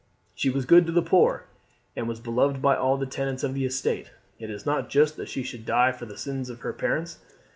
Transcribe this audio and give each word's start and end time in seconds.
She 0.33 0.49
was 0.49 0.65
good 0.65 0.87
to 0.87 0.91
the 0.91 1.03
poor, 1.03 1.45
and 1.95 2.07
was 2.07 2.19
beloved 2.19 2.59
by 2.59 2.75
all 2.75 2.97
the 2.97 3.05
tenants 3.05 3.43
on 3.43 3.53
the 3.53 3.65
estate. 3.67 4.09
It 4.39 4.49
is 4.49 4.65
not 4.65 4.89
just 4.89 5.15
that 5.17 5.29
she 5.29 5.43
should 5.43 5.63
die 5.63 5.91
for 5.91 6.07
the 6.07 6.17
sins 6.17 6.49
of 6.49 6.61
her 6.61 6.73
parents. 6.73 7.19